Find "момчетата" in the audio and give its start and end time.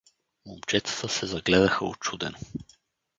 0.45-1.09